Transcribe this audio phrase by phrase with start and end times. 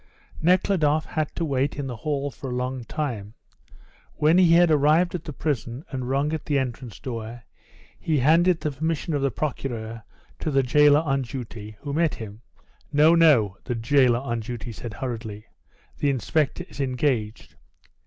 [0.41, 3.35] Nekhludoff had to wait in the hall for a long time.
[4.15, 7.43] When he had arrived at the prison and rung at the entrance door,
[7.99, 10.01] he handed the permission of the Procureur
[10.39, 12.41] to the jailer on duty who met him.
[12.91, 15.45] "No, no," the jailer on duty said hurriedly,
[15.99, 17.53] "the inspector is engaged."